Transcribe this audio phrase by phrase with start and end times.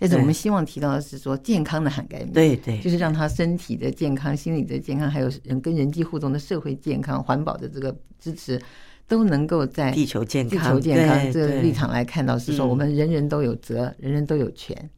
[0.00, 8.62] 但是我们希望提到的是说健康的涵盖面，对对，就是让他身体的健康、心理的健康，还有人跟人际互动的社会健康、环保的这个支持，
[9.08, 14.88] 都能够在地球健康、地球健康这个立场来看到，是说我们人人都有责，人人都有权。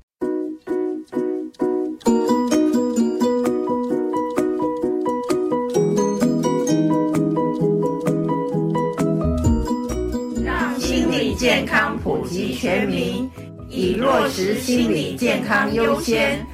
[10.45, 13.31] 让心理健康普及全民。
[13.73, 16.45] 以落实心理健康优先，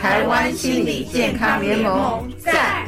[0.00, 2.86] 台湾心理健康联盟在。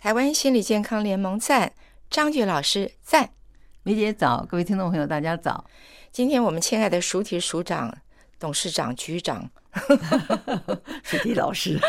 [0.00, 1.74] 台湾心理健康联盟赞，
[2.08, 3.28] 张菊老师赞，
[3.82, 5.66] 梅姐早，各位听众朋友大家早。
[6.10, 7.94] 今天我们亲爱的熟体署长、
[8.38, 9.50] 董事长、局长。
[11.02, 11.78] 淑媞老师。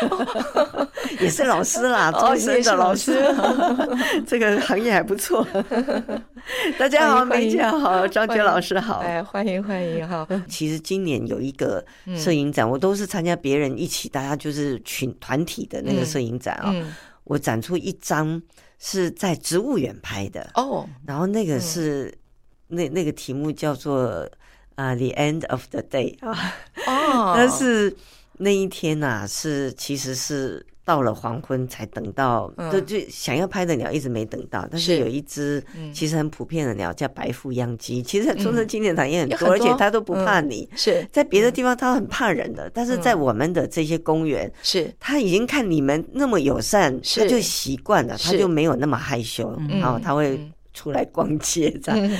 [1.20, 3.34] 也是老师啦，资深的老师，
[4.26, 5.46] 这个行业还不错。
[6.78, 10.26] 大家好，梅姐好，张珏老师好，哎，欢迎欢迎哈。
[10.48, 11.84] 其实今年有一个
[12.16, 16.74] 摄影展，我都是参加别人一起，大家就是群团体的那个摄影展啊。
[17.24, 18.40] 我展出一张
[18.78, 20.50] 是在植物园拍的。
[20.54, 22.12] 哦，然后那个是
[22.68, 24.28] 那那个题目叫做。
[24.78, 26.54] 啊、uh,，The end of the day 啊，
[26.86, 27.92] 哦，但是
[28.36, 34.68] 那一天呐、啊，是其实是到了黄昏才等到，嗯、就就想要拍的鸟一直没等到。
[34.70, 35.60] 但是有一只
[35.92, 40.68] 其实很普遍的鸟叫白腹秧鸡，其实在中正纪念堂也很多，嗯、而且它都不怕你。
[40.70, 50.40] 嗯、是在别的地方它很怕人的，但是在我们的这些公园，是它已经看你们那么友善，它就习惯了，它就没有那么害羞，然后它会。
[50.78, 52.10] 出来逛街这样，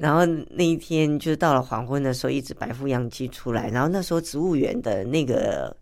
[0.00, 5.76] 然后那一天就是到了黄昏的时候，一只白腹秧鸡出来，然后那时候植物园的那个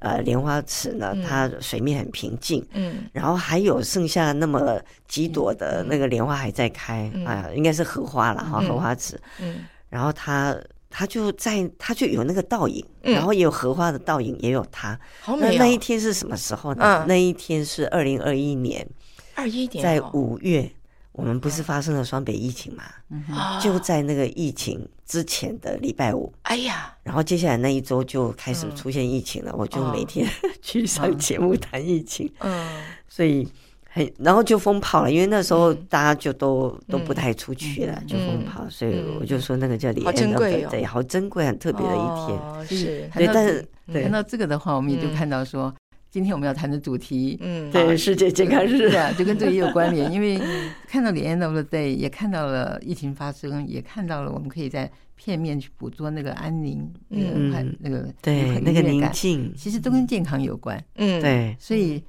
[0.00, 10.54] 呃莲花池呢，它水面很平静，嗯，然后还有剩下那么几朵的那个莲花还在开啊，应该是荷花了哈，荷花池，嗯，然后它
[10.90, 15.56] 它就在它就有那个倒影，然后也有荷花的倒影，也有它，好美。
[15.56, 17.06] 那一天是什么时候呢？
[17.08, 18.86] 那一天是二零二一年，
[19.34, 20.70] 二一年在五月。
[21.18, 23.58] 我们不是发生了双北疫情嘛？
[23.60, 29.52] 就在那个疫情之前的礼拜五，哎呀，然后接下来那一周就开始出现疫情了。
[29.58, 30.24] 我就每天
[30.62, 33.48] 去上节目谈疫情，嗯，所以
[33.90, 42.66] 很然后就封炮了，因为那时候大家就都都不太出去了，就封炮，所以我就说那个叫李好珍贵，对，好珍贵，很特别的一天。
[42.78, 45.74] 是，对，但是看到这个的话，我们也就看到说。
[46.10, 50.10] 今天我们要谈的主题，嗯，对，世界健康日啊，就跟这个也有关联。
[50.12, 50.40] 因为
[50.86, 60.82] 看到 The End of the Day，也看到了疫情发生，也看到了我们可以在片面去捕捉那个安宁，嗯，那个对那个宁静，其实都跟健康有关。
[60.94, 61.54] 嗯，对。
[61.60, 62.02] 所以，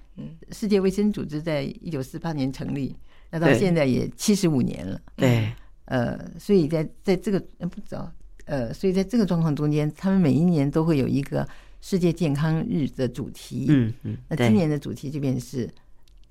[0.52, 2.96] 世界卫生组织在一九四八年成立，
[3.30, 4.98] 那到现在也七十五年了。
[5.18, 5.52] 对，
[5.86, 8.10] 呃，所以在在这个不知道，
[8.46, 11.46] 呃，所以在这个状况中间，他们每一年都会有一个。
[11.82, 15.70] 世界健康日的主题，嗯嗯，那今年的主题这边是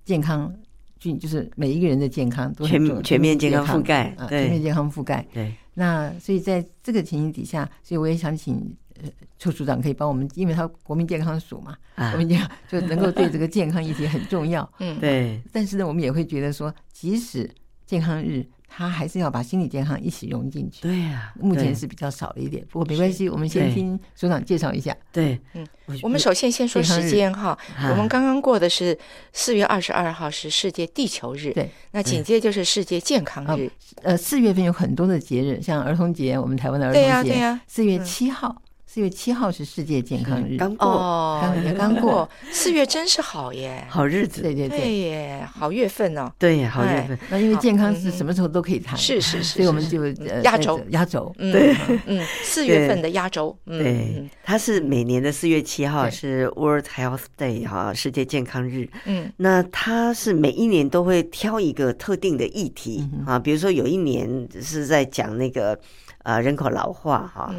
[0.04, 0.54] 健康，
[0.98, 5.26] 就就是每一个人的健康都全全面健康覆盖啊，全面健康覆盖。
[5.32, 8.56] 对，那所以在这个情形底下，所以我也想请
[9.02, 14.70] 呃邱处长可以帮我们，因为他国民健康署嘛，国民健康就能够对这个健康议题很重要。
[14.80, 15.40] 嗯， 对。
[15.52, 17.50] 但是呢，我们也会觉得说，即使
[17.86, 18.46] 健康日。
[18.68, 20.82] 他还是要把心理健康一起融进去。
[20.82, 24.96] 对呀，目前是比较少了一点，不过没关系，我们先听组长介绍一下。
[25.10, 25.66] 对，嗯，
[26.02, 27.58] 我们首先先说时间哈，
[27.90, 28.96] 我们刚刚过的是
[29.32, 33.70] 四月二十二号是世界地球日，对，那紧接着就是世界健康日。
[34.02, 38.62] 呃，四月份有很多的节日，像儿童节，我们台湾的儿童节，对呀，对呀，四月七号。
[38.90, 42.26] 四月七号是世界健康日，刚过，刚 也刚过。
[42.50, 44.90] 四月真是好耶，好日子，对对对。
[44.96, 47.18] 耶，好月份哦，对，好月份。
[47.28, 50.06] 那因为健康是什么时候都可以谈，是是是， 所以我们就
[50.42, 50.80] 压轴。
[50.88, 51.76] 压轴，对，
[52.06, 58.88] 嗯，四月份的压轴，对，它是每年的四月七号是 World Health Day 哈，世界健康日。
[59.04, 65.78] 嗯，那它是每一年都会挑一个特定的议题啊，比如说有一年是在讲那个
[66.22, 67.54] 呃人口老化哈。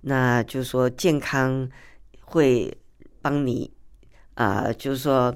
[0.00, 1.68] 那就是说，健康
[2.20, 2.76] 会
[3.20, 3.70] 帮你
[4.34, 5.34] 啊、就是说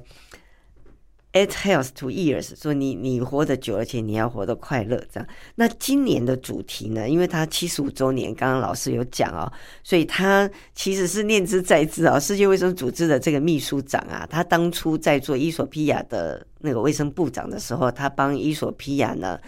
[1.33, 5.29] ，add health to years，说你你活得久，而且你要活得快乐，这样。
[5.55, 9.51] 那今年的主题呢，因为它七十五周年，刚刚老师有讲哦，
[9.83, 19.41] 所以他其实是念兹在兹啊，世界卫生组织的这个秘书长啊，他当初在做伊索比亚的那个卫生部长的时候，他帮伊索比亚呢。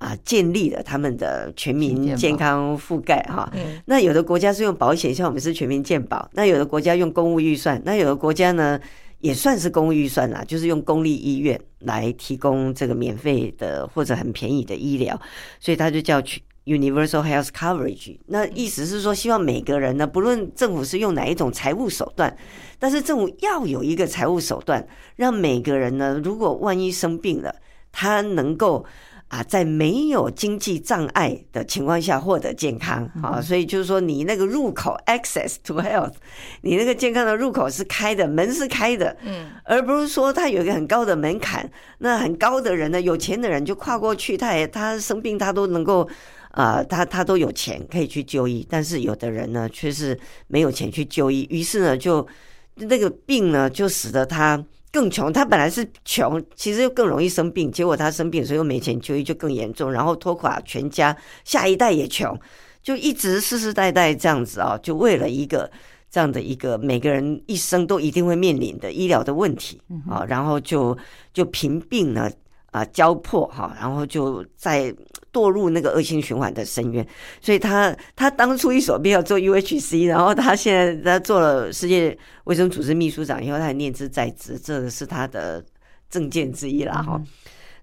[0.00, 3.52] 啊，建立了他们的全民健康覆盖哈。
[3.84, 6.26] 那有的国家是用保险，像我们是全民健保。
[6.32, 8.80] 那有的国家用公务预算，那有的国家呢
[9.18, 15.20] 也算是公务预算啦，就是用公立医院来提供这个免费的或者很便宜的医疗，
[15.60, 18.16] 所以它就叫去 universal health coverage。
[18.24, 22.34] 那意思是说，希望每个人呢，不论政府是用哪一种财务手段，
[22.78, 27.54] 但是政府要有一个财务手段，让每个人呢，如果万一生病了，
[27.92, 28.86] 他能够。
[29.30, 36.14] 啊，在没有经济障碍的情况下获得健康啊，所以就是说，你那个入口 access to health，
[36.62, 46.08] 你那个健康的入口是开的，门是开的，嗯，而不是说他有一个很高的门槛，那很高的人呢，有钱的人就跨过去，他也他生病他都能够
[46.50, 50.18] 啊，他他都有钱可以去就医，但是有的人呢却是
[50.48, 52.26] 没有钱去就医，于是呢就
[52.74, 54.64] 那个病呢就使得他。
[54.92, 57.70] 更穷，他本来是穷，其实又更容易生病。
[57.70, 62.38] 结果他生病，所以又没钱就医，就更严重，然后拖垮全家，下一代也穷，
[62.82, 65.70] 就一直世世代代这样子啊，就为了一个
[66.10, 70.96] 这样的一个每个人一生都一定会面临的医疗的问题啊，然后就
[71.32, 72.30] 就贫病呢。
[72.72, 74.94] 啊，交迫哈，然后就再
[75.32, 77.06] 堕入那个恶性循环的深渊。
[77.40, 85.64] 所以他他当初一手必要做 UHC，然后他现在他做了世界卫生组织秘书长以后，他还念兹在兹，这个是他的
[86.08, 87.16] 政见之一啦哈。
[87.16, 87.26] 嗯、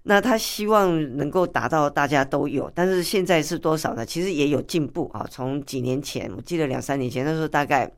[0.02, 4.04] 那他希望能够达到大家都有，但是现在是多少呢？
[4.04, 5.26] 其实也有进步啊。
[5.30, 7.90] 从几年前，我记得两三年前，那时候大概。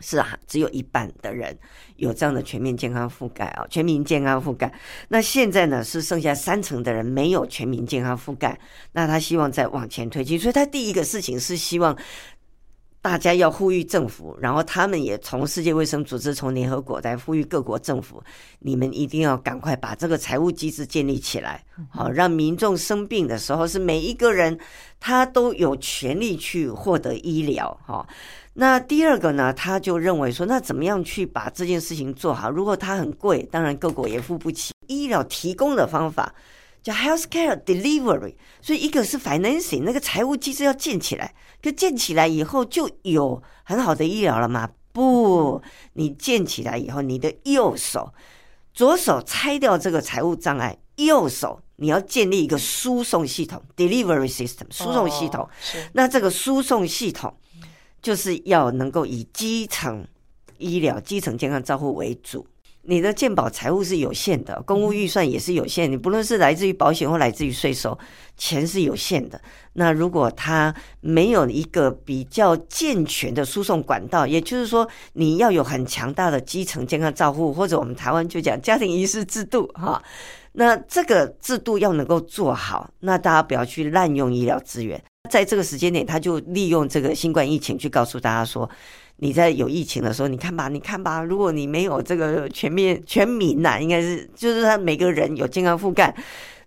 [0.00, 1.58] 是啊，只有一半的人
[1.96, 4.72] 有这样的全面健康覆盖啊，全民健康覆盖。
[5.08, 8.58] 那现在呢，是剩下三成的人没有全民健康覆盖。
[8.92, 11.96] 那他希望再往前推进，所以他第一个事情是希望
[13.08, 18.22] 大家要呼吁政府，然后他们也从世界卫生组织、从联合国来呼吁各国政府，
[18.58, 24.58] 你们一定要赶快把这个财务机制建立起来，好让民众生病的时候是每一个人
[25.00, 28.06] 他都有权利去获得医疗，哈。
[28.52, 32.50] 那第二个呢，他就认为说，那怎么样去把这件事情做好？
[32.50, 34.74] 如果它很贵，当然各国也付不起。
[34.86, 36.34] 医疗提供的方法
[36.82, 41.34] 叫 healthcare delivery，所以一个是 financing，那个财务机制要建起来。
[41.62, 44.70] 可建起来以后就有很好的医疗了吗？
[44.92, 45.60] 不，
[45.94, 48.12] 你建起来以后，你的右手、
[48.72, 55.48] 左手拆掉这个财务障碍，右手你要建立一个输送系统 delivery system，输送系统。
[55.60, 57.34] 是，那这个输送系统。
[58.00, 60.06] 就是要能够以基层
[60.58, 62.46] 医疗、基层健康照护为主。
[62.88, 65.92] 你的健保财务是有限的，公务预算也是有限。
[65.92, 67.96] 你不论是来自于保险或来自于税收，
[68.38, 69.38] 钱是有限的。
[69.74, 80.02] 那如果他没有一个比较健全的输送管道，也就是说，你要有很强大的基层健康照护，或者我们台湾就讲家庭医师制度哈。
[80.52, 84.98] 那这个制度要能够做好，那大家不要去滥用医疗资源。
[85.30, 88.68] 在这个时间点，他就利用这个新冠疫情去告诉大家说
[89.20, 96.14] ：“你在有疫情的时候，你看吧，你看吧，如果你没有这个全面全民呐，应该是就是他每个人有健康覆盖，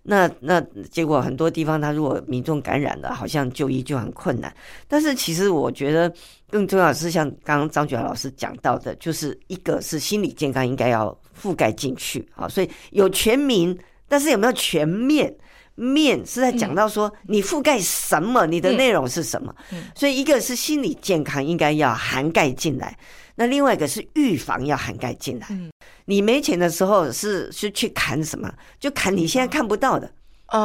[0.02, 0.60] 那那
[0.90, 4.54] 结果很多地方他如果民众感染了，好像就医就很困难。
[4.86, 6.12] 但是其实我觉得
[6.50, 13.74] 更重要是像刚刚张珏老师讲到的，就是一个是心理健康应该要覆盖进去啊，所以有全民，
[14.08, 15.34] 但是有没有全面？”
[15.74, 19.54] 面是在讲到说你覆盖什么，你的内容是什么，
[19.94, 22.96] 所以一个是心理健康应该要涵盖进来，
[23.36, 25.48] 那另外一个是预防要涵盖进来。
[26.04, 28.52] 你没钱的时候是是去砍什么？
[28.78, 30.12] 就砍你现在看不到的，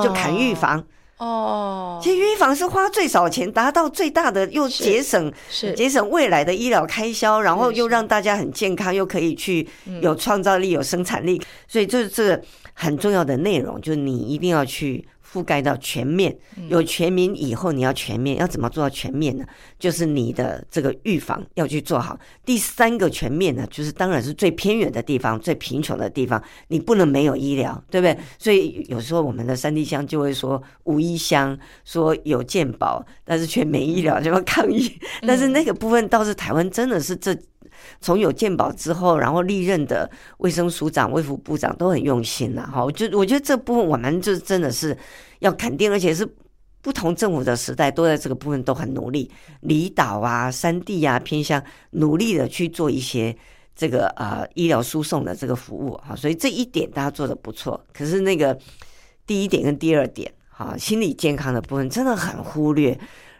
[0.03, 0.83] 就砍预防。
[1.17, 5.73] 哦，其实预防是花最少钱，达到最大的又节省，是。
[5.73, 9.67] 节省未来的医疗开销，然后又让大家很健康，又可以去
[10.01, 12.41] 有创造力、有生产力，所以这这个。
[12.79, 16.35] 很重要的内容就是你一定要去覆盖到全面，
[16.69, 19.45] 有全民以后你要全面，要怎么做到全面呢？
[19.77, 22.17] 就是你的这个预防要去做好。
[22.45, 28.17] 第三个全面呢，就是当然是最偏远的地方、最贫穷的地方，你不能没有医疗，对不对？
[28.39, 34.89] 所以有时候我们的三地乡就会说无医乡，说有健保，但是却没医疗，就要抗议。
[35.21, 37.37] 但是那个部分倒是台湾真的是这。
[37.99, 42.83] 从有健保之后，然后历任的卫生署长、卫福部长都很用心了哈。
[42.83, 44.97] 我觉我觉得这部分我们就真的是
[45.39, 46.27] 要肯定，而且是
[46.81, 49.29] 不同政府的时代都在这个部分都很努力，
[49.61, 53.35] 离岛啊、山地啊、偏向努力的去做一些
[53.75, 56.15] 这个呃医疗输送的这个服务哈。
[56.15, 58.57] 所以这一点大家做得不错，可是那个
[59.25, 62.97] 第一点跟第二点哈，心理健康的部分真的很忽略。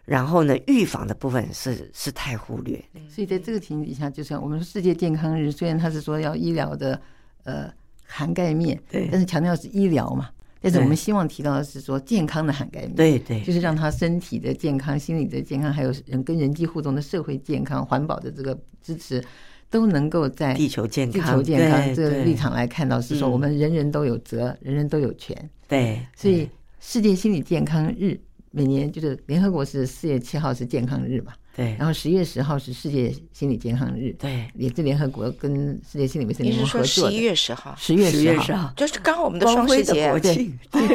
[0.08, 6.98] 然后呢，预防的部分是是太忽略，所以在这个情景下，就像我们世界健康日，虽然他是说要医疗的
[7.44, 7.70] 呃
[8.06, 10.30] 涵盖面，对，但是强调是医疗嘛，
[10.62, 19.22] 但是我们希望提到的是说健康的涵盖面，对对，就是让他身体的健康、心理的健康，还有人跟人际互动的社会健康、环保的这个支持，
[19.70, 26.50] 都能够在地球健康、地球健康这个立场来看到，是说我们人人都有责，人人都有权，对，所以
[26.80, 28.18] 世界心理健康日。
[28.58, 36.82] 每年就是联合国是四月七号是健康日嘛，对，然后十月十号是世界心理健康日，对，也是联合国跟世界心理卫生联盟合作。
[36.82, 37.76] 你是说十一月十号？
[37.78, 38.74] 十月十号。
[38.76, 40.12] 就是刚好我们的双十节。
[40.20, 40.34] 对，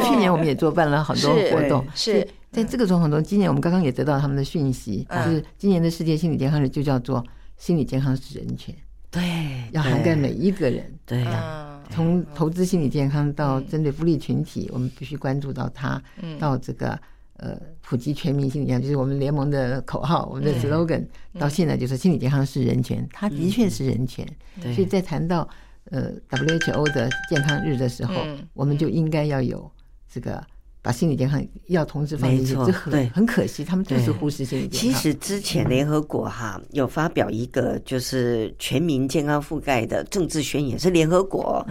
[0.02, 1.86] 去年我们也做办了很多活动。
[1.94, 2.26] 是。
[2.50, 7.24] 在这个状况中，今年我们刚刚也得到他们的讯息，就是今年的世界心理健康日就叫做
[7.56, 8.74] 心理健康是人权，
[9.10, 9.22] 对，
[9.70, 11.20] 要涵盖每一个人，对。
[11.22, 11.68] 呀。
[11.90, 16.02] 从投资心理健康到针对福利群体，我们必须关注到它。
[16.38, 16.98] 到这个
[17.42, 21.04] 呃普及全民心理健康，就是我们联盟的口号，我们的 slogan。
[21.38, 24.26] 到现在就是心理健康是人权，它的确是人权。
[24.62, 25.48] 所以在谈到
[25.90, 28.14] 呃 WHO 的健康日的时候，
[28.54, 29.70] 我们就应该要有
[30.08, 30.42] 这个。
[30.82, 34.80] 把心理健康要同时放进去，这很很可惜，他们就是忽视心理健康。
[34.80, 41.64] 其实之前联合国哈有发表一个就是全民健康覆盖的政治宣言，是联合国，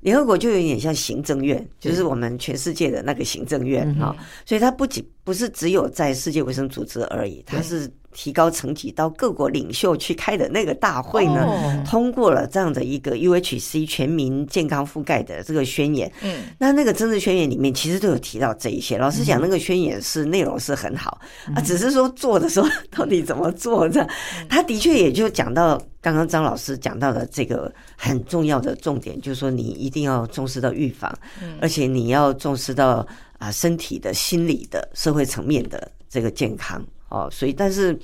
[0.00, 7.88] 联合国就有点像行政院，就是我们全世界的那个行政院啊，所以它不仅不是只有在世界卫生组织而已，它是。
[8.16, 16.10] 提高层级到各国领袖去开的那个大会呢，通过了这样的一个 UHC 全民健康覆盖的这个宣言。
[16.22, 18.96] 嗯，那那个政治宣言里面其实都有提到这一些。
[18.96, 21.20] 老实讲，那个宣言是内容是很好
[21.54, 24.08] 啊，只是说做的时候 到底怎么做的，
[24.48, 31.14] 他的确也就讲到刚刚张老师讲到的这个很重要的重点，就是说你一定要重视到预防，
[31.60, 33.06] 而且你要重视到
[33.36, 36.82] 啊身体的、心理的、社会层面的这个健康。
[37.08, 37.98] 哦，所以，但是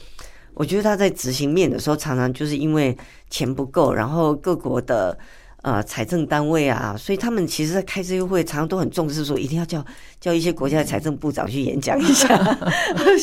[0.55, 2.97] 我觉得他在执行面的时候，常常就是因为
[3.31, 5.19] 钱不够，然后各国的
[5.63, 9.85] 呃财政单位啊，所以他们其实，在开这个会，常常都很重视说，一定要叫
[10.21, 12.37] 叫一些国家的财政部长去演讲一下，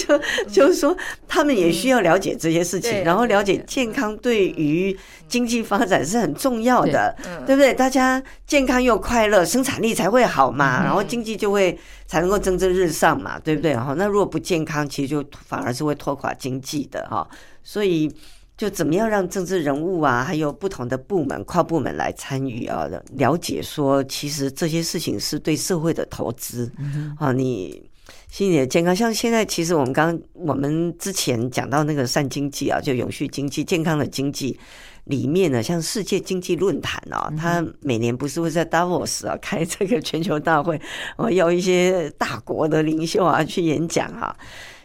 [0.07, 0.19] 就
[0.51, 0.95] 就是说，
[1.27, 7.15] 他们也需要了解这些事情，然后了解健康对于经济发展是很重要的，
[7.45, 7.73] 对不对？
[7.73, 11.77] 大家健康又快乐，生产力才会好嘛，然后经济就会。
[12.09, 13.75] 才能够蒸蒸日上嘛，对不对？
[13.75, 17.29] 哈，那如果不健康，其实就反而是会拖垮经济的哈。
[17.63, 18.11] 所以，
[18.59, 26.69] 就怎么样让政治人物啊，还有不同的部门、跨部门来参与啊，了解说，其实这些事情是对社会的投资
[27.17, 27.31] 啊。
[27.31, 27.89] 你
[28.27, 34.59] 心理的健康，像现在，其实我们刚我们之前讲到那个善经济啊，就永续经济、健康的经济。
[35.05, 40.79] 里面呢，像世界经济论坛啊，它每年不是会在 Davos 啊开这个全球大会，
[41.15, 44.35] 我，要一些大国的领袖啊去演讲啊。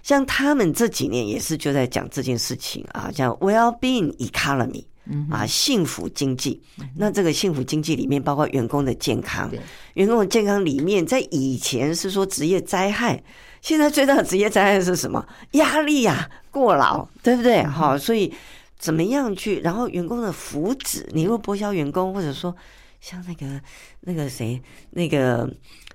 [0.05, 4.85] 像他们这几年也是就在讲这件事情啊，叫 Well-being Economy
[5.29, 6.63] 啊，幸福经济。
[6.95, 9.51] 那这个幸福经济里面包括员工的健康，
[9.95, 13.21] 员工的健康里面，在以前是说职业灾害，
[13.63, 15.27] 现在最大的职业灾害是什么？
[15.53, 17.65] 压力呀，过劳，对不对？
[17.65, 18.33] 好，所以。
[18.77, 19.61] 怎么样去？
[19.61, 22.55] 然后员工的福祉，你若剥削员工，或者说
[23.01, 23.59] 像那个
[24.01, 25.51] 那个谁，那个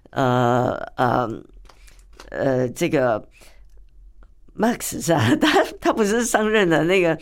[0.10, 1.30] 呃呃
[2.32, 3.24] 呃，这个
[4.60, 5.36] Max 是啊？
[5.42, 7.18] 他他不是上任的那个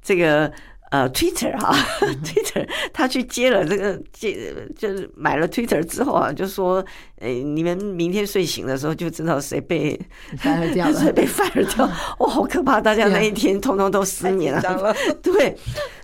[0.00, 0.50] 这个。
[0.90, 1.76] 呃，Twitter 哈，
[2.24, 6.82] Twitter，他去接了这个接，就是买了 Twitter 之后啊，就说，
[7.20, 10.00] 哎，你们明天睡醒的时候就知道谁被
[10.38, 11.84] fire 掉了， 谁被 fire 掉，
[12.20, 12.80] 哇， 好可怕！
[12.80, 14.96] 大家那一天通通都失眠了。
[15.22, 15.54] 对，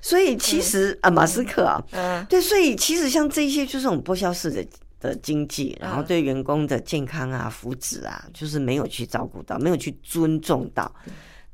[0.02, 1.82] 所以其实啊，马斯克啊，
[2.28, 4.62] 对，所以其实像这些就是我们剥削式的
[5.04, 10.90] 的经济，然后对员工的健康啊、福祉啊，就是没有去照顾到，没有去尊重到。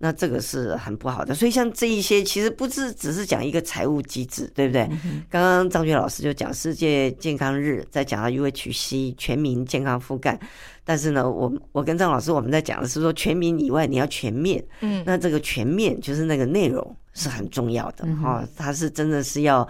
[0.03, 4.89] 那这个是很不好的，所以像这一些其实不是只是讲一个财务机制，对不对？
[5.29, 10.41] 刚刚张珏老师就讲世界健康日，在讲到 UHC 全民健康覆盖，
[10.85, 19.69] 但是呢，我我跟张老师我们在讲的是说全民以外你要全面，嗯，那这个全面就是那个内容是很重要的哈，它是真的是要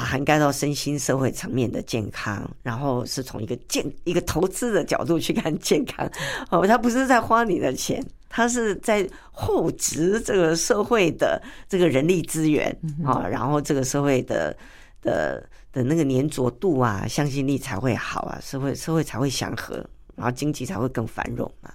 [0.00, 6.10] 啊涵盖到身心社会层面的健康，然后是从一个健一个投资的角度去看健康，
[6.50, 8.02] 哦，他不是在花你的钱。
[8.32, 14.56] 他是在厚植这个社会的这个人力资源啊，然后这个社会的
[15.02, 21.74] 的的那个粘着度啊，向心力才会好啊，社会社会才会祥和，然后经济才会更繁荣啊。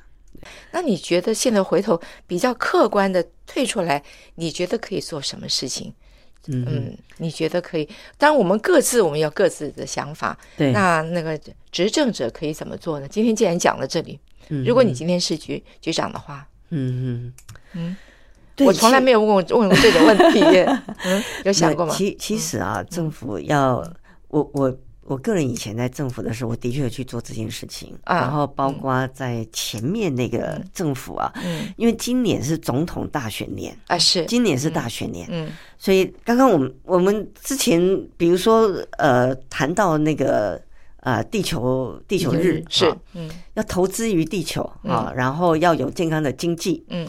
[0.71, 4.01] 那你觉得现在回头比较客观的退出来，
[4.35, 5.93] 你觉得可以做什么事情？
[6.47, 7.87] 嗯，你觉得可以？
[8.17, 10.37] 当然，我们各自我们有各自的想法。
[10.57, 11.39] 对，那那个
[11.71, 13.07] 执政者可以怎么做呢？
[13.07, 14.19] 今天既然讲到这里。
[14.63, 17.33] 如果你今天是局局长的话，嗯
[17.73, 17.97] 嗯
[18.57, 20.39] 嗯，我从来没有问过问过这个问题，
[21.03, 21.91] 嗯， 有想过吗？
[21.97, 23.83] 其其实啊，政府要
[24.27, 34.25] 我我我个人以前在政府的时候，我的确有去做这件事情，然后包括在前面那个政府啊，嗯，因为今年是总统大选年啊，是。
[34.25, 37.79] 今年是大选年，嗯，所以刚刚我们我们之前
[38.17, 40.61] 比如说呃谈到那个。
[41.05, 47.07] 呃地球地球日是，嗯，要投资于地球啊，然后要有健康的经济，嗯，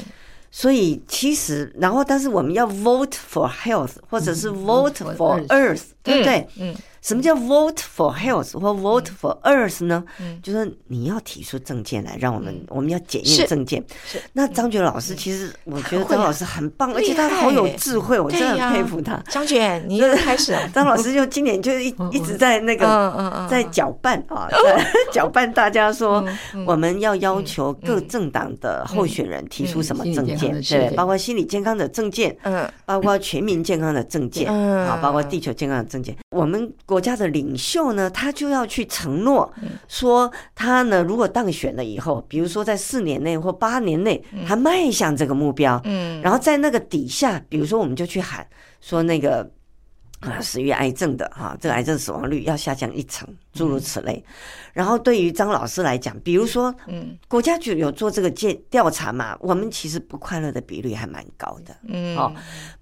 [0.50, 6.46] 所以其实然后但是我们要 vote for health 或者是 vote for earth，对不对？
[6.58, 6.74] 嗯。
[7.06, 10.02] 什么叫 vote for health 或 vote for earth 呢？
[10.18, 13.80] 嗯，就是你要提出证件来，让我们我们要检验证件。
[14.04, 14.20] 是。
[14.32, 19.22] 那张觉老师其实我觉得张老师很棒，而且他好有智慧，我真的很佩服他。
[19.28, 20.52] 张觉，你又开始。
[20.74, 26.26] 张老师就今年就一一直在那个在搅拌啊， 在搅拌大家说
[26.66, 36.95] 我们要要求各政党的候选人提出什么证件，对，包括心理健康的证件，嗯，包括全民健康的政见，啊，包括地球健康的证件，我们国。
[36.96, 39.52] 国家的领袖呢，他就要去承诺
[39.86, 48.46] 说，他呢如果当选了以后，比如说在四年内或八年内，他迈向这个目标，嗯，然后在那个底下，比如说我们就去喊
[48.80, 49.46] 说那个
[50.20, 54.24] 啊，死于癌症的哈，这个癌症死亡率要下降一成，诸如此类。
[54.72, 62.32] 然后对于张老师来讲，比如说，嗯，国家就有做这个调调查嘛，我们其实不快乐的比率还蛮高的，嗯，哦，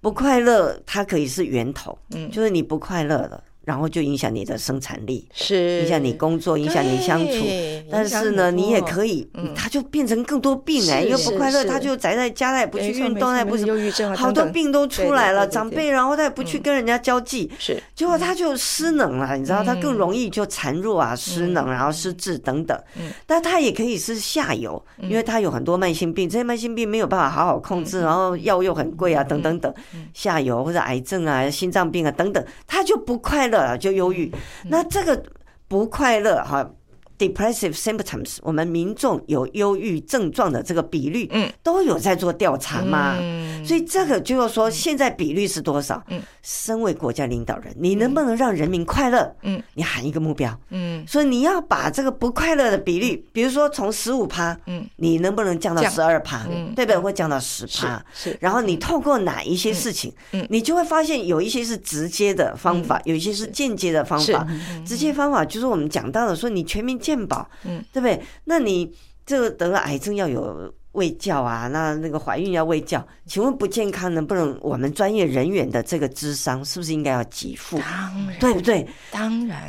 [0.01, 3.43] 不快乐它可以是源头，嗯，就是你不快乐了。
[3.65, 5.83] 然后就影响你的生产力，是。
[5.83, 7.47] 影响你工作，影响你相处。
[7.91, 15.47] 但是呢，你也可以，他就变成更多病哎，因为不快乐，他就宅在家，他也不去运动，他也不忧郁症，好多病都出来了。
[15.47, 17.83] 长辈，然后他也不去跟人家交际，是。
[17.95, 22.79] 结果他就失能了，你知道，他更容易就孱弱啊，失能，然后失智等等。
[23.27, 29.73] 但他也可以是下游，因为他有很多慢性病，这些慢性病没有办法好好控制，然后药又很贵啊，等等等。
[30.13, 33.54] 下游或者癌症啊、心脏病啊等等，他就不快乐。
[33.79, 34.33] 就忧郁，
[34.65, 35.23] 那这个
[35.69, 36.69] 不快乐哈。
[37.17, 46.03] Depressive symptoms，我们民众有忧郁症状的这个比率，嗯，都有在做调查嘛，嗯，所以这个就是说，现在比率是多少？
[46.09, 49.35] 嗯，身为国家领导人，你能不能让人民快乐？
[49.43, 56.47] 嗯，你喊一个目标，嗯，所以你要把这个不快乐的比率，比如说从十五趴，嗯，你能不能降到十二趴？
[56.51, 56.99] 嗯，对不对？
[56.99, 58.37] 会降到十趴，是。
[58.41, 64.47] 然后你透过哪一些事情，嗯，你就会发现有一些是直接的方法，有一些是间接的方法。
[64.87, 68.23] 直接方法就是我们讲到的，说你全民健保，嗯，对不对？
[68.45, 70.73] 那你这个得了癌症要有。
[70.95, 77.79] 卫教啊，那那个怀孕要喂教，请问不健康能不能我们专业人员的这个智商是不是应该要给付？
[77.79, 78.85] 当然，对不对？
[79.11, 79.69] 当然。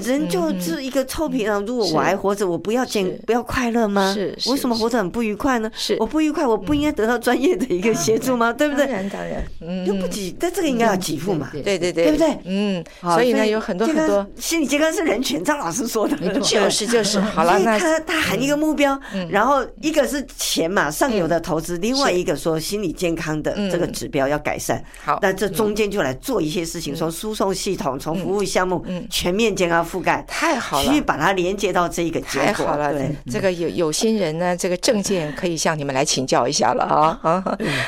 [0.00, 4.12] 人就是一个臭皮囊，如果我还活着，我不要健，不要快乐吗？
[4.14, 5.70] 是，为什么活着很不愉快呢？
[5.74, 8.52] 是，我不愉快，我不应该得到专业的一个协助吗？
[8.52, 8.86] 对不对？
[8.86, 11.50] 当然，当然，嗯，就不给，但这个应该要给付嘛？
[11.52, 12.38] 对对对，对不对？
[12.44, 17.20] 嗯，所以呢，有很多很多心理健康是人权，张老师说的，就是 就是。
[17.20, 18.98] 好了，那他他喊一个目标，
[19.30, 24.82] 然后一个是钱嘛，上游的投资，另外一个说心理健康的这个指标要改善。
[25.02, 29.85] 好，那这中间就来做一些事情，从输送系统，从服务项目，全面健康。
[29.86, 32.46] 覆盖太好了，去把它连接到这一个结果。
[32.46, 37.42] 太好了，对，这个有有心人呢，这个证件可以向你们来请教一下了啊。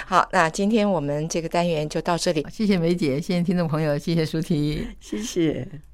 [0.07, 5.88] 好，那今天我们这个单元就到这里，谢谢梅姐，谢谢听众朋友，谢谢舒婷，谢谢。